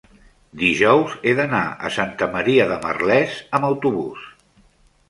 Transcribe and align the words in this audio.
dijous 0.61 1.13
he 1.31 1.35
d'anar 1.41 1.61
a 1.89 1.91
Santa 1.99 2.31
Maria 2.39 2.67
de 2.73 2.81
Merlès 2.87 3.39
amb 3.61 3.71
autobús. 3.73 4.27